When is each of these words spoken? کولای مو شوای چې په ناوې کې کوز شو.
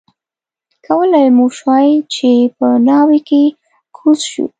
کولای 0.85 1.27
مو 1.37 1.45
شوای 1.57 1.89
چې 2.13 2.29
په 2.57 2.67
ناوې 2.87 3.19
کې 3.27 3.43
کوز 3.97 4.19
شو. 4.31 4.45